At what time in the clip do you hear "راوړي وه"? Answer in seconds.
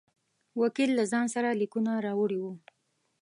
2.05-2.53